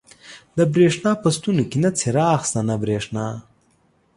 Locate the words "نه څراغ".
1.83-2.41